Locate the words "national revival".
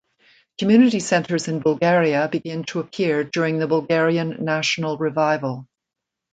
4.43-5.67